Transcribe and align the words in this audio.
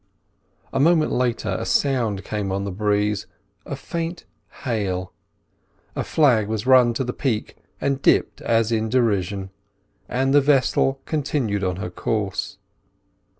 A 0.73 0.79
moment 0.79 1.11
later 1.11 1.55
a 1.59 1.63
sound 1.63 2.23
came 2.23 2.51
on 2.51 2.63
the 2.63 2.71
breeze, 2.71 3.27
a 3.67 3.75
faint 3.75 4.25
hail; 4.63 5.13
a 5.95 6.03
flag 6.03 6.47
was 6.47 6.65
run 6.65 6.89
up 6.89 6.95
to 6.95 7.03
the 7.03 7.13
peak 7.13 7.57
and 7.79 8.01
dipped 8.01 8.41
as 8.41 8.71
in 8.71 8.89
derision, 8.89 9.51
and 10.09 10.33
the 10.33 10.41
vessel 10.41 11.01
continued 11.05 11.63
on 11.63 11.75
her 11.75 11.91
course. 11.91 12.57